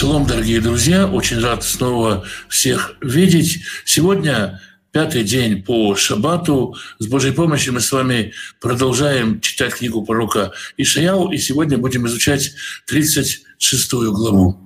[0.00, 1.06] Шалом, дорогие друзья!
[1.06, 3.58] Очень рад снова всех видеть.
[3.84, 4.58] Сегодня
[4.92, 6.74] пятый день по Шабату.
[6.98, 8.32] С Божьей помощью мы с вами
[8.62, 12.54] продолжаем читать книгу пророка Ишаяу, и сегодня будем изучать
[12.86, 14.58] 36 главу.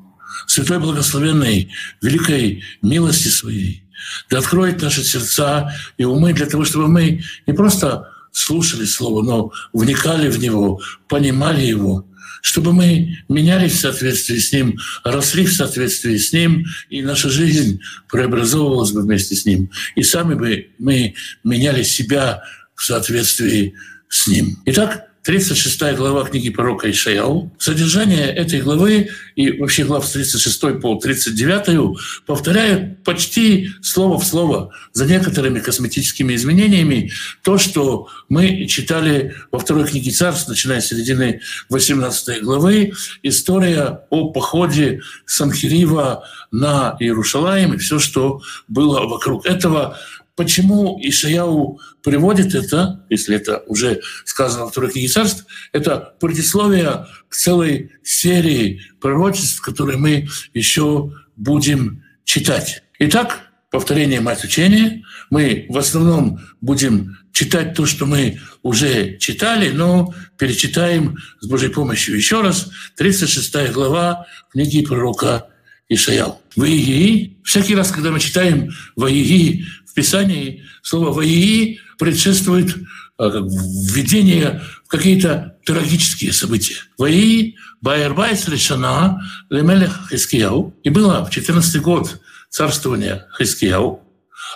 [0.46, 3.82] Святой Благословенной, великой милости своей,
[4.30, 9.52] да откроет наши сердца и умы для того, чтобы мы не просто слушали Слово, но
[9.72, 12.06] вникали в него, понимали его,
[12.42, 17.80] чтобы мы менялись в соответствии с Ним, росли в соответствии с Ним, и наша жизнь
[18.10, 19.70] преобразовывалась бы вместе с Ним.
[19.96, 22.42] И сами бы мы меняли себя
[22.74, 23.74] в соответствии
[24.08, 24.58] с Ним.
[24.66, 27.50] Итак, 36 глава книги пророка Ишаяу.
[27.58, 34.70] Содержание этой главы и вообще глав с 36 по 39 повторяют почти слово в слово,
[34.92, 37.10] за некоторыми косметическими изменениями,
[37.42, 44.30] то, что мы читали во второй книге царств, начиная с середины 18 главы, история о
[44.30, 49.98] походе Санхирива на Иерушалаем и все, что было вокруг этого.
[50.36, 57.92] Почему Ишаяу приводит это, если это уже сказано второй книге царств, это предисловие к целой
[58.02, 62.82] серии пророчеств, которые мы еще будем читать.
[62.98, 65.04] Итак, повторение мать учения.
[65.30, 72.16] Мы в основном будем читать то, что мы уже читали, но перечитаем с Божьей помощью
[72.16, 75.48] еще раз 36 глава книги пророка
[75.88, 76.40] Ишаяѓу.
[76.56, 77.36] ויהי.
[77.44, 79.64] Всякий раз, когда мы читаем ויהי
[79.94, 82.74] в Писании, слово ויהי предшествует
[83.16, 86.78] а, введение в какие-то трагические события.
[86.98, 90.74] ויהי בארבע עשרה שנה Лемелех Хискияу.
[90.82, 94.02] И было в 14 год царствования Хискияу.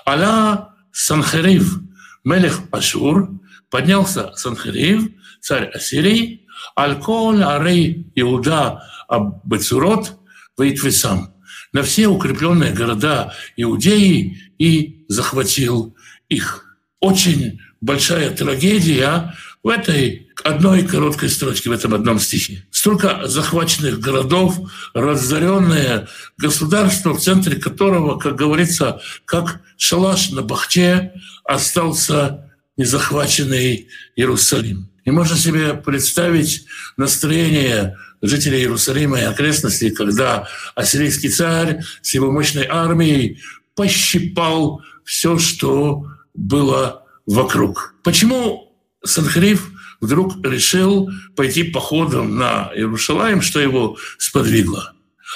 [0.05, 1.79] Аля Санхерив
[2.25, 3.31] Мелех Ашур.
[3.71, 5.09] Поднялся Санхерив,
[5.41, 6.49] царь Ассирии.
[6.75, 10.19] Алькол Арей Иуда Аббецурот
[10.57, 11.33] Ваитвесам
[11.73, 15.97] на все укрепленные города Иудеи и захватил
[16.29, 16.65] их.
[17.01, 22.67] Очень большая трагедия в этой одной короткой строчке, в этом одном стихе.
[22.71, 24.59] Столько захваченных городов,
[24.95, 31.13] разоренное государство, в центре которого, как говорится, как шалаш на бахте,
[31.45, 34.89] остался незахваченный Иерусалим.
[35.05, 42.67] И можно себе представить настроение жителей Иерусалима и окрестностей, когда ассирийский царь с его мощной
[42.69, 43.41] армией
[43.75, 47.95] пощипал все, что было вокруг.
[48.05, 48.75] Почему
[49.05, 49.71] Санхриф
[50.01, 54.95] вдруг решил пойти походом на Иерушалаем, что его сподвигло?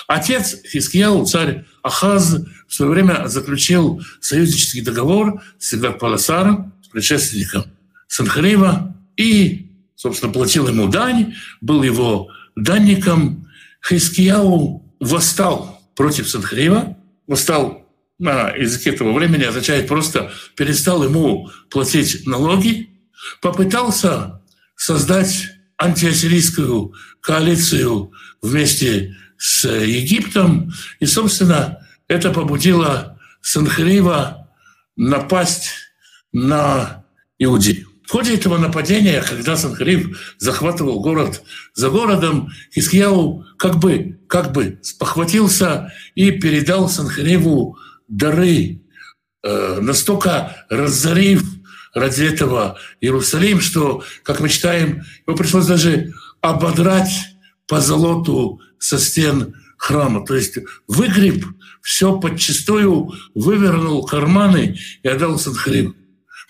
[0.09, 7.64] Отец Хискияу, царь Ахаз, в свое время заключил союзнический договор с Паласаром, предшественником
[8.06, 13.48] Санхарива, и, собственно, платил ему дань, был его данником
[13.86, 16.96] Хискияу восстал против Санхарива,
[17.26, 17.86] восстал
[18.18, 22.90] на языке того времени, означает просто перестал ему платить налоги,
[23.40, 24.40] попытался
[24.76, 25.48] создать
[25.78, 34.48] антиассирийскую коалицию вместе с Египтом, и, собственно, это побудило Санхарива
[34.96, 35.70] напасть
[36.32, 37.04] на
[37.38, 37.91] Иудею.
[38.12, 41.42] Ходе этого нападения, когда Санхариф захватывал город
[41.72, 47.78] за городом, Хискияу как бы, как бы спохватился и передал Санхариву
[48.08, 48.82] дары,
[49.42, 51.42] э, настолько разорив
[51.94, 56.12] ради этого Иерусалим, что, как мы читаем, ему пришлось даже
[56.42, 57.34] ободрать
[57.66, 60.26] по золоту со стен храма.
[60.26, 61.46] То есть выгреб
[61.80, 65.94] все подчистую, вывернул карманы и отдал Санхариву.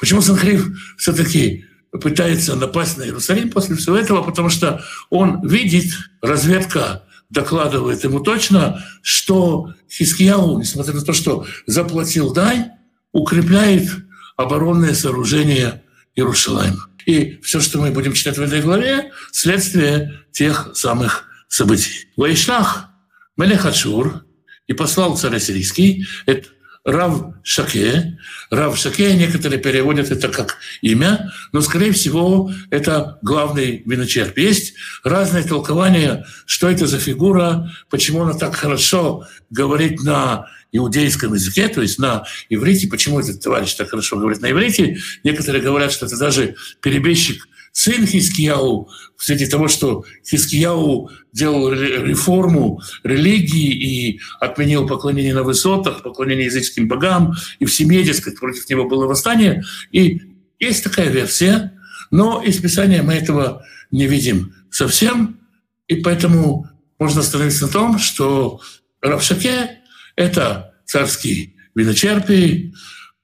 [0.02, 0.66] Почему Санхриф
[0.98, 4.24] все-таки пытается напасть на Иерусалим после всего этого?
[4.24, 12.32] Потому что он видит, разведка докладывает ему точно, что Хискияу, несмотря на то, что заплатил
[12.32, 12.70] дань,
[13.12, 13.92] укрепляет
[14.36, 15.84] оборонное сооружение
[16.16, 16.88] Иерусалима.
[17.06, 22.08] И все, что мы будем читать в этой главе, следствие тех самых событий.
[22.16, 22.88] Вайшлах
[23.37, 24.25] Мелех Ачур
[24.66, 26.49] и послал царь Ассирийский, это
[26.84, 28.19] Рав Шаке.
[28.50, 34.37] Рав Шаке некоторые переводят это как имя, но, скорее всего, это главный виночерп.
[34.38, 34.75] Есть
[35.05, 41.82] разные толкования, что это за фигура, почему она так хорошо говорит на иудейском языке, то
[41.82, 44.99] есть на иврите, почему этот товарищ так хорошо говорит на иврите.
[45.23, 52.80] Некоторые говорят, что это даже перебежчик сын Хискияу, в свете того, что Хискияу делал реформу
[53.02, 58.88] религии и отменил поклонение на высотах, поклонение языческим богам, и в семье, дескать, против него
[58.88, 59.64] было восстание.
[59.90, 60.20] И
[60.60, 61.72] есть такая версия,
[62.10, 65.40] но из Писания мы этого не видим совсем,
[65.88, 66.68] и поэтому
[66.98, 68.60] можно остановиться на том, что
[69.00, 69.78] Равшаке–
[70.16, 72.75] это царский виночерпий,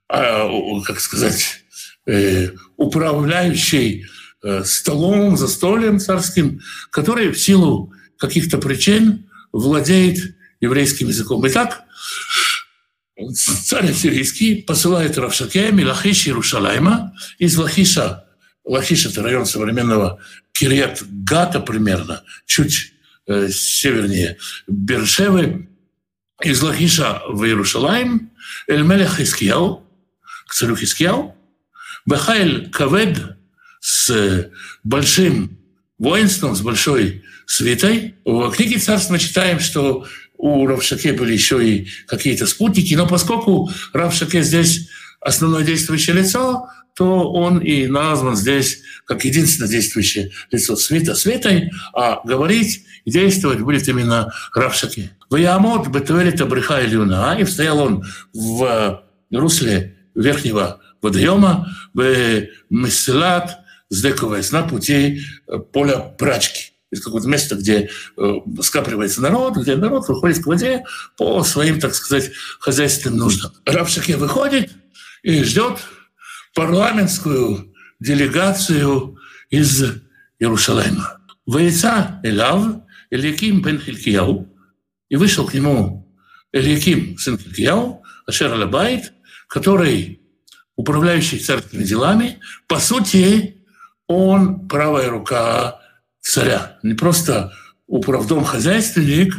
[0.08, 0.48] а,
[0.86, 1.64] как сказать,
[2.06, 4.06] э, управляющий
[4.64, 11.46] столом, застольем царским, который в силу каких-то причин владеет еврейским языком.
[11.48, 11.82] Итак,
[13.34, 18.24] царь сирийский посылает Равшаке Милахиш Иерушалайма из Лахиша.
[18.64, 20.20] Лахиш– это район современного
[20.52, 22.92] Кириат Гата примерно, чуть
[23.26, 25.68] э, севернее Бершевы.
[26.42, 28.30] Из Лахиша в Иерушалайм
[28.68, 29.84] Эль-Мелех Хискияу,
[30.46, 31.34] к царю Хискияу,
[32.06, 33.37] Бахайль Кавед
[33.80, 34.50] с
[34.84, 35.58] большим
[35.98, 38.14] воинством, с большой свитой.
[38.24, 43.70] В книге царств мы читаем, что у Равшаке были еще и какие-то спутники, но поскольку
[43.92, 44.88] Равшаке здесь
[45.20, 52.20] основное действующее лицо, то он и назван здесь как единственное действующее лицо света светой, а
[52.24, 55.10] говорить и действовать будет именно Равшаке.
[55.30, 62.02] Ваямот Бетуэлита Бреха Ильюна, и стоял он в русле верхнего водоема, в
[62.70, 63.58] Месилат,
[63.90, 65.22] сдековаясь на пути
[65.72, 70.84] поля прачки из какого-то места, где э, скапливается народ, где народ выходит к воде
[71.16, 72.30] по своим, так сказать,
[72.60, 73.52] хозяйственным нуждам.
[73.66, 74.72] Раб Шаке выходит
[75.22, 75.78] и ждет
[76.54, 79.18] парламентскую делегацию
[79.50, 79.84] из
[80.38, 81.20] Иерусалима.
[81.46, 84.48] Вейца Элав, Эликим бен Хилькияу,
[85.08, 86.10] и вышел к нему
[86.52, 89.12] Эликим, сын Хилькияу, Ашер Алабайт,
[89.46, 90.22] который
[90.76, 93.57] управляющий царскими делами, по сути,
[94.08, 95.80] он правая рука
[96.20, 96.78] царя.
[96.82, 97.52] Не просто
[97.86, 99.34] управдом хозяйственник,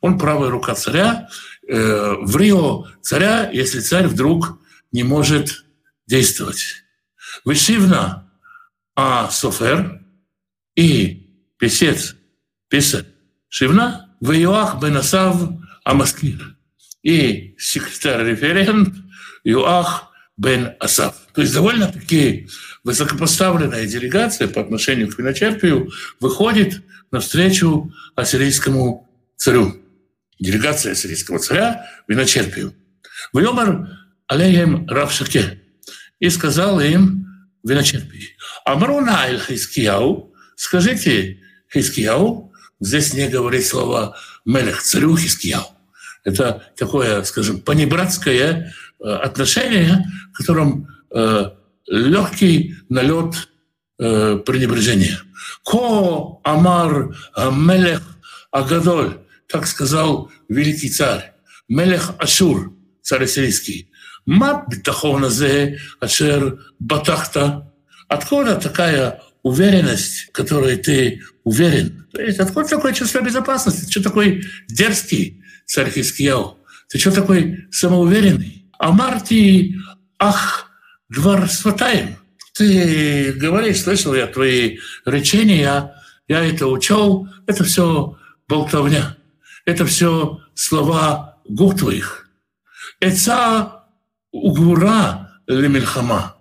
[0.00, 1.28] он правая рука царя.
[1.68, 4.58] Э, в Рио царя, если царь вдруг
[4.90, 5.64] не может
[6.06, 6.84] действовать.
[7.44, 8.24] Вышивна
[8.96, 10.00] а Софер
[10.76, 11.28] и
[11.58, 12.16] писец,
[12.68, 13.06] писец
[13.48, 15.36] Шивна, Ваюах Бенасав
[15.84, 16.56] Амаскир
[17.02, 18.94] и секретарь-референт
[19.42, 21.14] Юах Бен Асав.
[21.32, 22.48] То есть довольно-таки
[22.82, 25.90] высокопоставленная делегация по отношению к виночерпию
[26.20, 29.80] выходит навстречу ассирийскому царю.
[30.40, 32.74] Делегация ассирийского царя виночерпию.
[33.32, 33.88] Вьомар
[34.26, 35.60] алейхем Равшаке.
[36.18, 37.26] И сказал им
[37.62, 38.36] виночерпий.
[38.64, 41.40] Амруна эль Хискияу, скажите
[41.72, 45.66] Хискияу, здесь не говорит слово Мелех, царю Хискияу.
[46.24, 51.50] Это такое, скажем, понебратское э, отношение, в котором э,
[51.86, 53.48] легкий налет
[53.98, 55.20] э, пренебрежения.
[55.64, 58.02] Ко Амар Мелех
[58.50, 59.18] Агадоль,
[59.48, 61.32] так сказал великий царь.
[61.68, 63.90] Мелех Ашур, царь сирийский.
[64.26, 65.30] Мат битахона
[66.00, 67.72] ашер батахта.
[68.08, 72.06] Откуда такая уверенность, которой ты уверен?
[72.12, 73.84] То есть откуда такое чувство безопасности?
[73.84, 76.58] Ты что такой дерзкий, царь Хискияу?
[76.88, 78.63] Ты что такой самоуверенный?
[78.78, 79.76] А Марти,
[80.18, 80.66] ах,
[81.08, 82.16] двор сватаем.
[82.54, 85.94] Ты говоришь, слышал я твои речения,
[86.28, 88.16] я это учел, это все
[88.48, 89.16] болтовня,
[89.64, 92.28] это все слова губ твоих.
[93.00, 93.84] Это
[94.30, 96.36] угура лемельхама,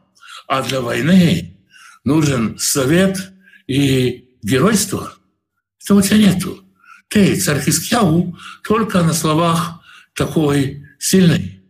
[0.47, 1.57] а для войны
[2.03, 3.31] нужен совет
[3.67, 5.13] и геройство.
[5.83, 6.63] Этого у тебя нету.
[7.07, 9.81] Ты, царь Хискяу, только на словах
[10.13, 11.62] такой сильный.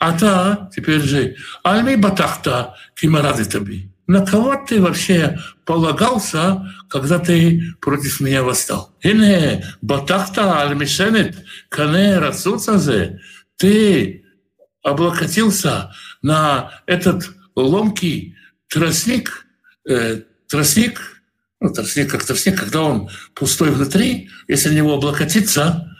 [0.00, 3.90] А та, теперь же, альми батахта кимарады таби.
[4.06, 8.96] На кого ты вообще полагался, когда ты против меня восстал?
[9.02, 11.36] Ине батахта альмишенет
[11.68, 13.20] кане рацуцазе.
[13.56, 14.24] Ты
[14.82, 15.92] облокотился
[16.22, 18.36] на этот ломкий
[18.68, 19.46] тростник,
[19.86, 21.22] э, тростник,
[21.60, 25.94] ну, тростник как тростник, когда он пустой внутри, если на него облокотиться,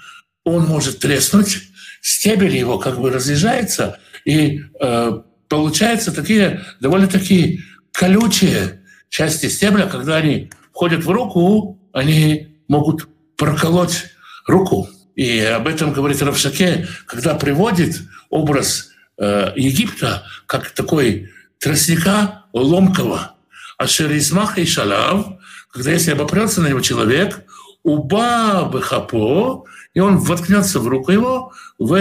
[0.45, 1.70] он может треснуть,
[2.01, 7.61] стебель его как бы разъезжается, и э, получаются такие довольно-таки
[7.93, 14.07] колючие части стебля, когда они входят в руку, они могут проколоть
[14.47, 14.89] руку.
[15.17, 23.35] И об этом говорит Равшаке, когда приводит образ э, Египта как такой тростника ломкого.
[23.77, 25.27] А шеризмах и шалав,
[25.73, 27.45] когда если обопрется на него человек,
[27.83, 31.99] уба бехапо, и он воткнется в руку его, в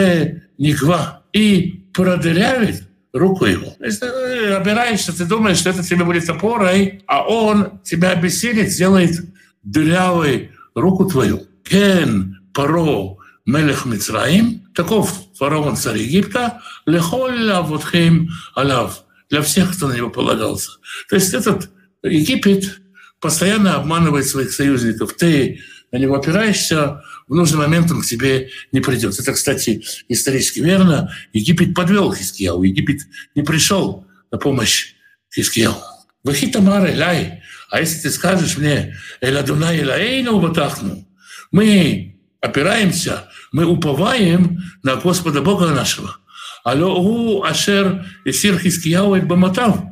[0.58, 3.74] нигва, и продырявит руку его.
[3.80, 9.20] Если ты опираешься, ты думаешь, что это тебе будет опорой, а он тебя обессилит, сделает
[9.64, 11.48] дырявой руку твою.
[11.64, 19.94] Кен паро мелех Мицраим, таков фараон царь Египта, лехоль авутхим алав, для всех, кто на
[19.94, 20.72] него полагался.
[21.10, 21.70] То есть этот
[22.04, 22.80] Египет
[23.20, 25.14] постоянно обманывает своих союзников.
[25.14, 25.60] Ты
[25.92, 29.18] на него опираешься, в нужный момент он к тебе не придет.
[29.18, 31.16] Это, кстати, исторически верно.
[31.32, 32.64] Египет подвел Хискияу.
[32.64, 33.02] Египет
[33.36, 34.96] не пришел на помощь
[35.34, 35.76] Хискияу.
[36.24, 37.44] Вахитамар Элай.
[37.70, 41.08] А если ты скажешь мне, Эладуна Элаэйну Батахну,
[41.52, 46.18] мы опираемся, мы уповаем на Господа Бога нашего.
[46.64, 49.84] Алло, Ашер Исир Хискияу Баматав.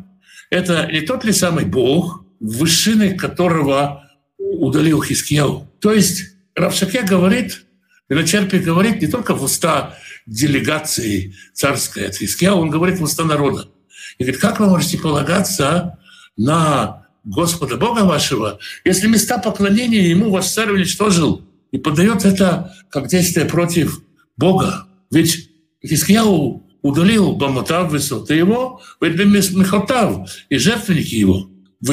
[0.49, 5.71] Это не тот ли самый Бог, вершиной которого удалил Хискияу?
[5.79, 7.65] То есть Равшаке говорит,
[8.09, 9.95] Виночерпий говорит не только в уста
[10.25, 13.69] делегации царской от Хискияу, он говорит в уста народа.
[14.17, 15.99] И говорит, как вы можете полагаться
[16.35, 23.07] на Господа Бога вашего, если места поклонения Ему ваш царь уничтожил и подает это как
[23.07, 24.01] действие против
[24.35, 24.87] Бога?
[25.11, 25.51] Ведь
[25.85, 31.49] Хискияу удалил Бамутав высоты его, Михотав и жертвенники его.
[31.79, 31.91] В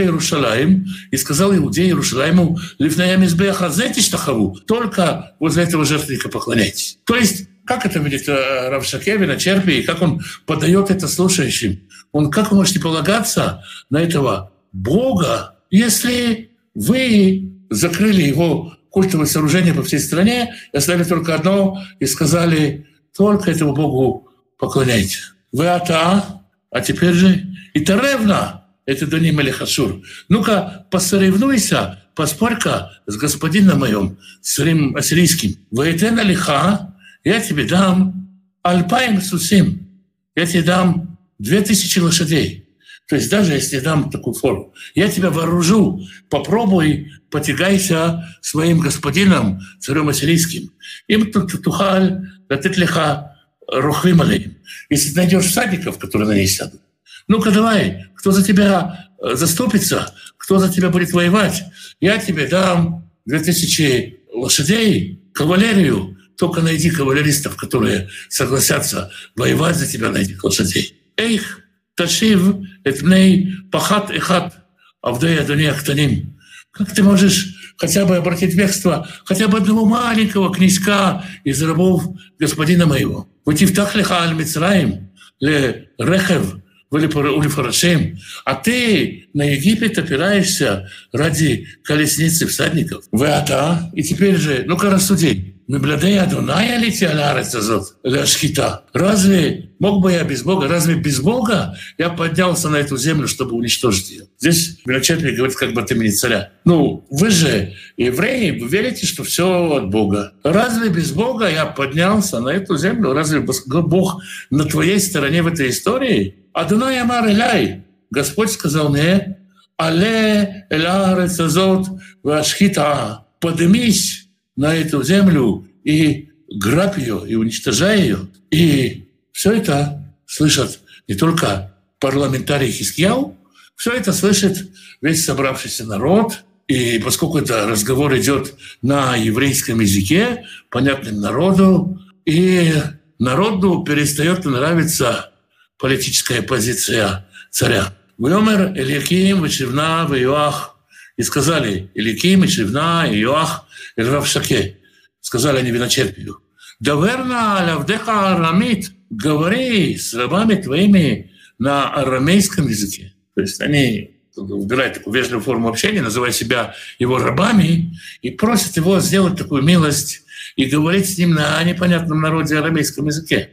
[0.00, 6.98] Иерушалаем и сказал Иудеи Иерушалаему, Ливная Мизбеха, знаете штахаву, только возле этого жертвенника поклоняйтесь.
[7.04, 11.88] То есть, как это видит э, Рав Шакевина, Черпи, как он подает это слушающим?
[12.10, 19.82] Он, как вы можете полагаться на этого Бога, если вы закрыли его культовое сооружение по
[19.82, 25.18] всей стране, и оставили только одно, и сказали, только этому Богу поклоняйте.
[25.52, 26.35] Вы ата,
[26.70, 30.02] а теперь же и таревна, это Дани Малихашур.
[30.28, 35.56] Ну-ка, посоревнуйся, поспорь-ка с господином моим, царем ассирийским.
[35.70, 36.94] Ваэтена лиха,
[37.24, 38.28] я тебе дам
[38.62, 39.88] альпаем сусим,
[40.34, 42.68] я тебе дам две тысячи лошадей.
[43.08, 50.08] То есть даже если дам такую форму, я тебя вооружу, попробуй, потягайся своим господином, царем
[50.08, 50.70] ассирийским.
[51.06, 53.35] Им тут тухаль, датет лиха,
[53.68, 54.58] рухлималей.
[54.90, 56.80] Если ты найдешь всадников, которые на ней сядут,
[57.28, 61.64] ну-ка давай, кто за тебя э, заступится, кто за тебя будет воевать,
[62.00, 70.18] я тебе дам 2000 лошадей, кавалерию, только найди кавалеристов, которые согласятся воевать за тебя на
[70.18, 70.94] этих лошадей.
[71.16, 71.60] Эйх,
[71.94, 74.54] ташив, этней, пахат, эхат,
[75.00, 76.38] авдея, дуния, ктаним.
[76.70, 82.03] Как ты можешь хотя бы обратить бегство хотя бы одного маленького князька из рабов
[82.39, 83.27] господина моего?
[83.47, 84.93] ותפתח לך על מצרים
[85.41, 86.45] לרכב
[86.91, 88.15] ולפרשים,
[88.45, 93.05] а ты на Египет опираешься ради колесницы всадников.
[93.13, 98.84] Вы ата, и теперь же, ну-ка рассуди, Меблядей Адоная ли Тиаларец Азот Ляшхита?
[98.92, 100.68] Разве мог бы я без Бога?
[100.68, 104.28] Разве без Бога я поднялся на эту землю, чтобы уничтожить ее?
[104.38, 106.52] Здесь Белочетли говорит как бы от имени царя.
[106.64, 110.34] Ну, вы же евреи, вы верите, что все от Бога.
[110.44, 113.12] Разве без Бога я поднялся на эту землю?
[113.12, 116.36] Разве Бог на твоей стороне в этой истории?
[116.52, 117.84] Адонай Амар Иляй.
[118.10, 119.36] Господь сказал мне,
[119.76, 121.88] Але Эларец Азот
[122.22, 123.26] Вашхита.
[123.40, 124.25] Поднимись
[124.56, 128.28] на эту землю и грабь ее, и уничтожай ее.
[128.50, 133.36] И все это слышат не только парламентарий Хискияу,
[133.76, 134.70] все это слышит
[135.00, 142.72] весь собравшийся народ, и поскольку это разговор идет на еврейском языке, понятным народу, и
[143.18, 145.32] народу перестает нравиться
[145.78, 147.94] политическая позиция царя.
[148.18, 150.75] Вьомер Эльяким, Вачевна, Ваюах.
[151.16, 154.78] И сказали Эликим, и Шевна, и Йоах, и Равшаке.
[155.20, 156.40] Сказали они виночерпию.
[156.78, 163.14] Доверна лавдеха арамит, говори с рабами твоими на арамейском языке.
[163.34, 169.00] То есть они выбирают такую вежливую форму общения, называя себя его рабами, и просят его
[169.00, 170.22] сделать такую милость
[170.56, 173.50] и говорить с ним на непонятном народе арамейском языке.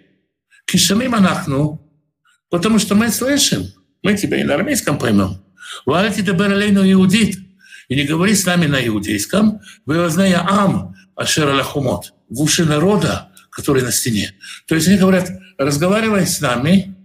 [0.65, 1.81] Кишами монахну,
[2.49, 3.67] потому что мы слышим,
[4.01, 5.41] мы тебя и на арамейском поймем.
[5.85, 7.37] Валати дебералейну иудит,
[7.93, 13.29] и не говори с нами на иудейском, вы зная ам ашер аляхумот, в уши народа,
[13.51, 14.33] который на стене.
[14.67, 16.95] То есть они говорят, разговаривай с нами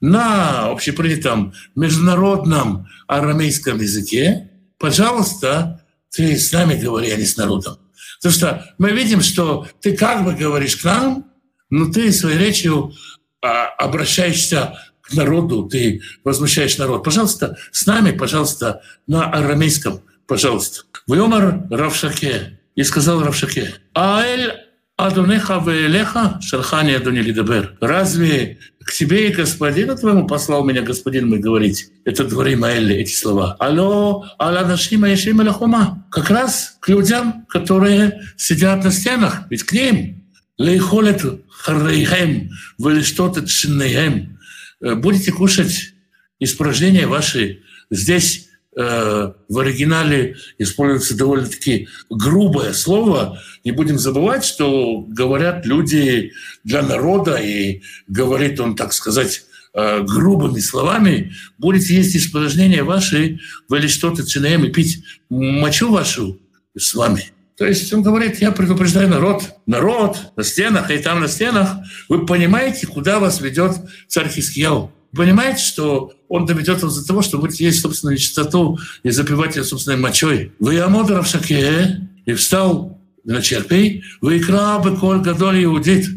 [0.00, 5.80] на общепринятом международном арамейском языке, пожалуйста,
[6.10, 7.78] ты с нами говори, а не с народом.
[8.16, 11.30] Потому что мы видим, что ты как бы говоришь к нам,
[11.70, 12.92] но ты своей речью
[13.40, 17.04] а, обращаешься к народу, ты возмущаешь народ.
[17.04, 20.84] Пожалуйста, с нами, пожалуйста, на арамейском пожалуйста.
[21.06, 22.58] Вьомар Равшаке.
[22.74, 24.50] И сказал Равшаке, Аэль
[24.96, 27.76] Адунеха Велеха Шархани Адуни Лидабер.
[27.82, 31.90] Разве к тебе и господину твоему послал меня господин мой говорить?
[32.06, 33.56] Это дворы Маэлли, эти слова.
[33.58, 36.06] Алло, Алла Нашима Яшим Аляхума.
[36.10, 39.42] Как раз к людям, которые сидят на стенах.
[39.50, 40.24] Ведь к ним
[40.56, 42.48] Лейхолет Харрейхем,
[42.78, 44.38] Велиштотет Шиннейхем.
[44.80, 45.92] Будете кушать
[46.40, 47.60] испражнения ваши
[47.90, 53.40] здесь э, в оригинале используется довольно-таки грубое слово.
[53.64, 56.32] Не будем забывать, что говорят люди
[56.64, 63.80] для народа, и говорит он, так сказать, э, грубыми словами, будете есть испражнения ваши, вы
[63.80, 66.40] ли что-то чинаем и пить мочу вашу
[66.76, 67.32] с вами.
[67.56, 71.68] То есть он говорит, я предупреждаю народ, народ на стенах, и там на стенах,
[72.08, 73.76] вы понимаете, куда вас ведет
[74.08, 74.90] царь Хискияу.
[75.14, 79.64] Понимаете, что он доведет вас до того, что будете есть собственную чистоту и запивать ее
[79.64, 80.52] собственной мочой.
[80.58, 86.08] Вы Амодоров Шаке и встал на черпей, вы крабы коль гадоль иудит,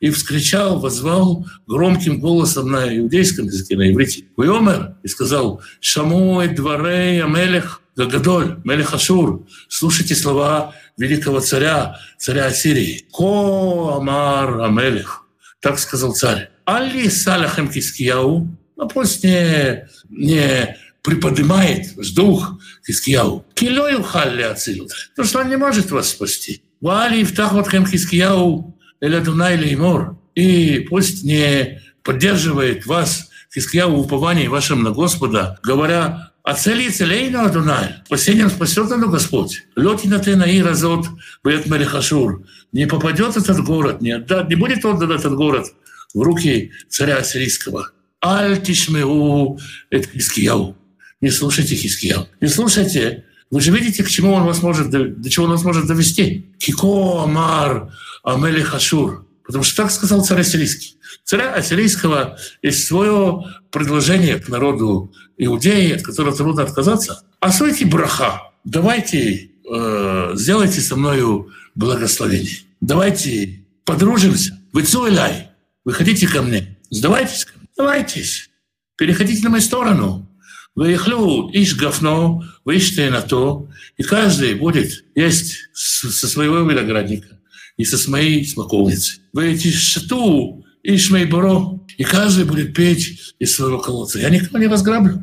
[0.00, 4.24] и вскричал, возвал громким голосом на иудейском языке, на иврите.
[4.36, 12.46] Вы омер, и сказал, шамуй дворей амелех Гагадоль, Мелех Ашур, слушайте слова великого царя, царя
[12.46, 13.06] Ассирии.
[13.12, 15.26] Ко Амар Амелех,
[15.60, 16.51] так сказал царь.
[16.64, 23.44] Али Салахем Кискияу, ну пусть не, не приподнимает дух Кискияу.
[23.54, 26.62] Килою Халли Ацилут, потому что он не может вас спасти.
[26.80, 30.16] Вали Ифтахватхем Кискияу, Эля или Имор.
[30.34, 38.02] И пусть не поддерживает вас Хискияу упование вашим на Господа, говоря, Ацели целейну Адунай.
[38.06, 39.62] Спасением спасет оно Господь.
[39.76, 41.06] Летина ты на Иразот,
[41.44, 42.42] Бет Мелихашур.
[42.72, 45.66] Не попадет этот город, не, отдать, не будет отдан этот город
[46.14, 47.90] в руки царя Ассирийского.
[48.24, 49.58] Аль тишмеу
[49.90, 50.76] это Хискияу.
[51.20, 52.28] Не слушайте Хискияу.
[52.40, 53.24] Не слушайте.
[53.50, 56.46] Вы же видите, к чему он вас может, до чего он вас может довести.
[56.58, 57.92] Кико Амар
[58.22, 59.26] Амелихашур.
[59.44, 60.96] Потому что так сказал царь Ассирийский.
[61.24, 67.24] Царя Ассирийского есть свое предложение к народу Иудеи, от которого трудно отказаться.
[67.50, 68.52] Сойте браха.
[68.64, 72.58] Давайте э, сделайте со мною благословение.
[72.80, 74.58] Давайте подружимся.
[74.72, 75.51] Вы цуэляй.
[75.84, 76.78] Вы хотите ко мне?
[76.90, 77.68] Сдавайтесь ко мне.
[77.76, 78.50] Давайтесь.
[78.96, 80.28] Переходите на мою сторону.
[80.74, 87.38] Вы ихлю иш гафно, вы ишьте на то, и каждый будет есть со своего виноградника
[87.76, 89.20] и со своей смоковницы.
[89.32, 94.18] Вы эти шату Ишмей Буро, и каждый будет петь из своего колодца.
[94.18, 95.20] Я никого не разграблю.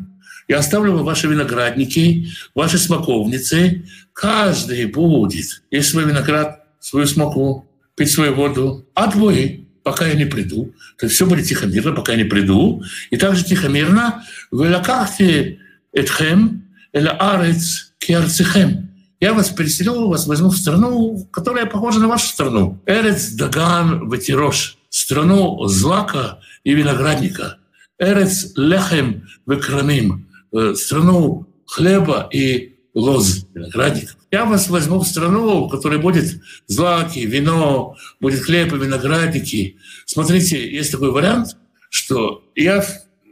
[0.48, 3.86] Я оставлю ваши виноградники, ваши смоковницы.
[4.14, 8.88] Каждый будет есть свой виноград, свою смоку, пить свою воду.
[8.96, 12.84] А вы, пока я не приду, то все будет тихо-мирно, пока я не приду.
[13.10, 15.60] И также тихо-мирно вы лакахте
[15.94, 16.64] этхем,
[16.94, 18.90] эля арец киарцехем.
[19.20, 22.82] Я вас переселю, вас возьму в страну, которая похожа на вашу страну.
[22.86, 27.58] Эрец Даган Ватирош страну злака и виноградника.
[27.98, 34.18] Эрец лехем векрамим, э, страну хлеба и лоз, виноградников.
[34.32, 39.78] Я вас возьму в страну, в которой будет злаки, вино, будет хлеб и виноградники.
[40.06, 41.56] Смотрите, есть такой вариант,
[41.90, 42.86] что я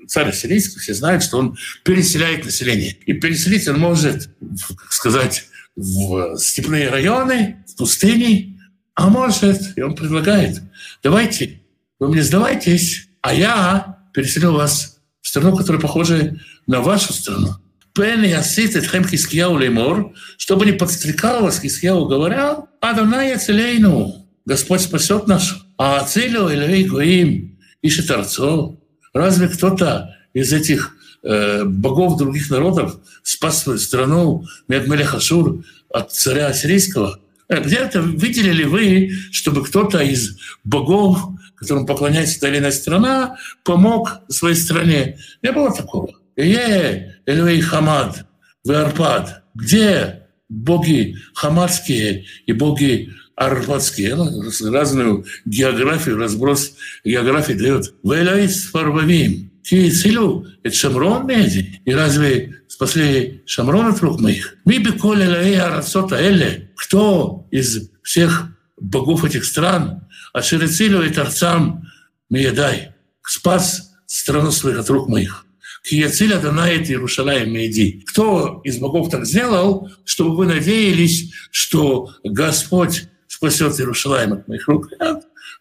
[0.07, 2.97] царь сирийский, все знают, что он переселяет население.
[3.05, 8.59] И переселить он может, как сказать, в степные районы, в пустыни,
[8.95, 10.61] а может, и он предлагает,
[11.03, 11.61] давайте,
[11.99, 17.55] вы мне сдавайтесь, а я переселю вас в страну, которая похожа на вашу страну.
[17.97, 25.25] Пен ясит этхем Хискияу леймор, чтобы не подстрекал вас Хискияу, говоря, Адонай целейну, Господь спасет
[25.25, 25.55] нас.
[25.79, 28.77] А целю Элей Гоим ищет Арцо.
[29.13, 37.19] Разве кто-то из этих э, богов других народов спас свою страну Медмелехашур от царя ассирийского?
[37.49, 41.17] Где-то видели ли вы, чтобы кто-то из богов,
[41.55, 45.17] которым поклоняется та или иная страна, помог своей стране?
[45.41, 46.16] Не было такого.
[46.37, 48.25] Е, Эльвей Хамад,
[48.67, 49.43] Арпад.
[49.55, 54.15] Где боги хамадские и боги арпадские?
[54.15, 56.73] Ну, разную географию, разброс
[57.03, 57.93] географии дает.
[58.03, 59.51] Вэлайс Фарвавим.
[59.63, 61.81] Киецилю, это Шамрон Меди.
[61.83, 64.55] И разве спасли Шамрон от рук моих?
[64.63, 65.23] Ми бы коли
[65.55, 66.71] арацота эле.
[66.75, 68.47] Кто из всех
[68.79, 71.85] богов этих стран, а Шерецилю и Тарцам
[72.29, 75.46] Миядай, спас страну своих от рук моих.
[75.87, 78.03] Кияциля Данает Иерушалаем Меди.
[78.07, 84.89] Кто из богов так сделал, чтобы вы надеялись, что Господь спасет Иерушалаем от моих рук?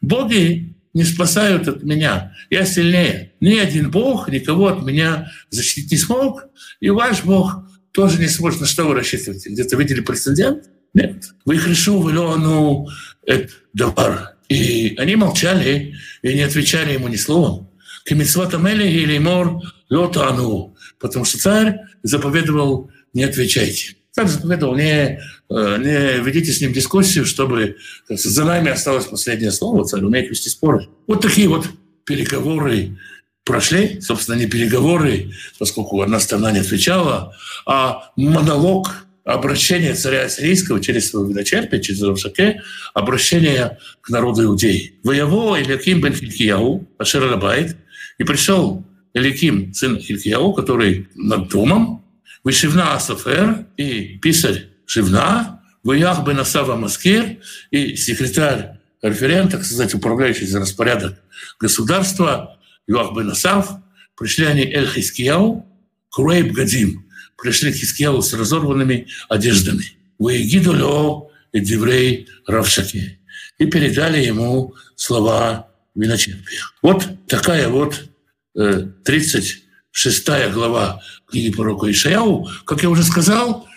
[0.01, 2.33] Боги не спасают от меня.
[2.51, 3.35] Я сильнее.
[3.41, 6.47] Ни один Бог никого от меня защитить не смог,
[6.81, 7.63] и ваш Бог
[7.93, 8.63] тоже не сможет.
[8.63, 9.51] На что вы рассчитываете?
[9.51, 10.65] Где-то видели прецедент?
[10.93, 11.23] Нет.
[11.45, 12.89] Вы их решил ну,
[13.25, 14.37] это давар.
[14.49, 17.71] И они молчали и не отвечали ему ни словом.
[18.05, 20.77] Кемитсвата Мели или Мор Лотану.
[20.99, 23.97] Потому что царь заповедовал не отвечайте.
[24.15, 25.19] Так заповедовал, не, э,
[25.49, 27.77] не ведите с ним дискуссию, чтобы
[28.09, 30.89] за нами осталось последнее слово, царь умеет вести споры.
[31.07, 31.67] Вот такие вот
[32.05, 32.97] переговоры
[33.45, 37.35] прошли, собственно, не переговоры, поскольку одна сторона не отвечала,
[37.67, 42.63] а монолог обращение царя Ассирийского через своего виночерпия, через Равшаке,
[42.95, 44.95] обращение к народу иудеи.
[45.03, 47.77] «Воево Иляким бен Хилькияу, Ашер Рабайт,
[48.19, 48.85] и пришел
[49.17, 52.05] Эликим, сын Хилькияу, который над домом,
[52.45, 57.39] Вышивна Асафер и писарь Шивна, Воях бен Асава Маскир
[57.71, 61.19] и секретарь референта, сказать, управляющий за распорядок
[61.59, 63.79] государства, Юах бен Асав,
[64.19, 65.65] пришли они Эль Хискияу,
[66.11, 67.07] Курейб Гадим,
[67.39, 69.97] пришли к Хискияу с разорванными одеждами.
[70.19, 73.19] Воегидулё и Деврей Равшаке.
[73.57, 76.61] И передали ему слова виночерпия.
[76.83, 78.11] Вот такая вот
[78.57, 82.49] 36 э, глава книги пророка Ишаяу.
[82.65, 83.69] Как я уже сказал,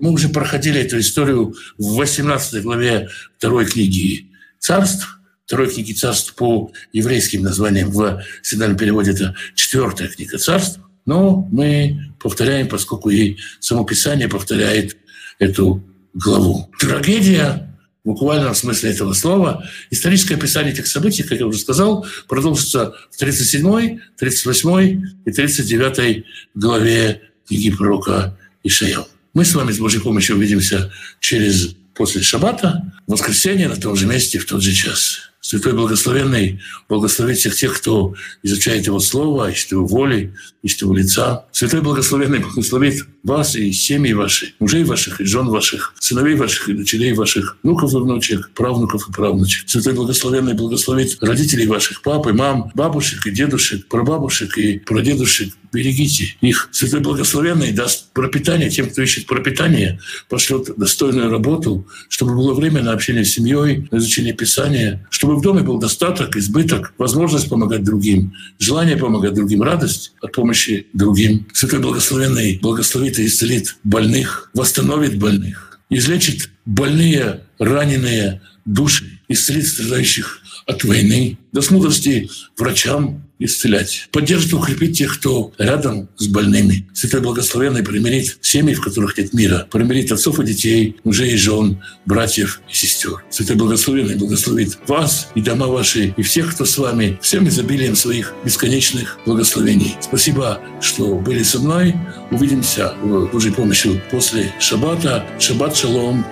[0.00, 6.70] мы уже проходили эту историю в 18 главе второй книги царств, второй книги царств по
[6.92, 7.90] еврейским названиям.
[7.90, 10.78] В синальном переводе это четвертая книга царств.
[11.04, 14.96] Но мы повторяем, поскольку и само Писание повторяет
[15.38, 15.82] эту
[16.14, 16.70] главу.
[16.78, 17.67] Трагедия
[18.08, 19.68] в буквальном смысле этого слова.
[19.90, 27.20] Историческое описание этих событий, как я уже сказал, продолжится в 37, 38 и 39 главе
[27.46, 29.06] книги пророка Ишаял.
[29.34, 30.90] Мы с вами с Божьей помощью увидимся
[31.20, 35.30] через после шаббата, в воскресенье на том же месте в тот же час.
[35.40, 41.46] Святой Благословенный благословит всех тех, кто изучает Его Слово, ищет Его воли, ищет Его лица.
[41.52, 46.72] Святой Благословенный благословит вас и семьи ваши, мужей ваших и жен ваших, сыновей ваших и
[46.72, 49.68] дочерей ваших, внуков и внучек, правнуков и правнучек.
[49.68, 55.54] Святой Благословенный благословит родителей ваших, пап и мам, бабушек и дедушек, прабабушек и прадедушек.
[55.72, 56.68] Берегите их.
[56.72, 62.92] Святой Благословенный даст пропитание тем, кто ищет пропитание, пошлет достойную работу, чтобы было время на
[62.92, 68.34] общение с семьей, на изучение Писания, чтобы в доме был достаток, избыток, возможность помогать другим,
[68.58, 71.46] желание помогать другим, радость от помощи другим.
[71.52, 80.84] Святой Благословенный благословит и исцелит больных, восстановит больных, излечит больные, раненые души, исцелит страдающих от
[80.84, 82.28] войны, даст мудрости
[82.58, 84.08] врачам, исцелять.
[84.12, 86.86] Поддержит укрепить тех, кто рядом с больными.
[86.92, 89.66] Святой Благословенный примирит семьи, в которых нет мира.
[89.70, 93.24] Примирит отцов и детей, мужей и жен, братьев и сестер.
[93.30, 98.34] Святой Благословенный благословит вас и дома ваши, и всех, кто с вами, всем изобилием своих
[98.44, 99.96] бесконечных благословений.
[100.00, 101.94] Спасибо, что были со мной.
[102.30, 102.94] Увидимся
[103.32, 105.24] Божьей помощью после шаббата.
[105.38, 106.26] Шаббат шалом.